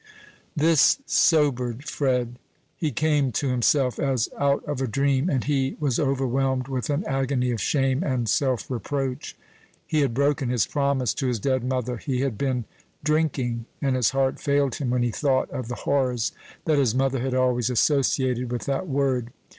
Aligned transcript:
This 0.55 0.97
sobered 1.05 1.85
Fred. 1.87 2.39
He 2.75 2.89
came 2.89 3.31
to 3.33 3.49
himself 3.49 3.99
as 3.99 4.29
out 4.35 4.65
of 4.65 4.81
a 4.81 4.87
dream, 4.87 5.29
and 5.29 5.43
he 5.43 5.77
was 5.79 5.99
overwhelmed 5.99 6.67
with 6.67 6.89
an 6.89 7.05
agony 7.05 7.51
of 7.51 7.61
shame 7.61 8.01
and 8.03 8.27
self 8.27 8.71
reproach. 8.71 9.37
He 9.85 10.01
had 10.01 10.15
broken 10.15 10.49
his 10.49 10.65
promise 10.65 11.13
to 11.13 11.27
his 11.27 11.37
dead 11.39 11.63
mother 11.63 11.97
he 11.97 12.21
had 12.21 12.35
been 12.35 12.65
drinking! 13.03 13.67
and 13.79 13.95
his 13.95 14.09
heart 14.09 14.39
failed 14.39 14.73
him 14.73 14.89
when 14.89 15.03
he 15.03 15.11
thought 15.11 15.51
of 15.51 15.67
the 15.67 15.75
horrors 15.85 16.31
that 16.65 16.79
his 16.79 16.95
mother 16.95 17.19
had 17.19 17.35
always 17.35 17.69
associated 17.69 18.51
with 18.51 18.65
that 18.65 18.87
word. 18.87 19.29